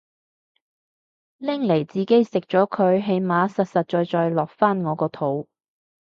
[1.41, 5.47] 拎嚟自己食咗佢起碼實實在在落返我個肚